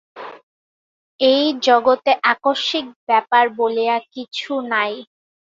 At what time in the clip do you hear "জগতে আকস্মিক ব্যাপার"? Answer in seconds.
1.67-3.45